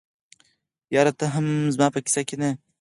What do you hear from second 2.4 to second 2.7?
نه یې.